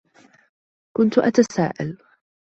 كنت 0.97 1.17
أتسائل 1.19 1.97